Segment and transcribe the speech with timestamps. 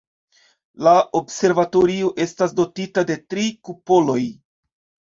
[0.87, 4.21] La observatorio estas dotita de tri kupoloj.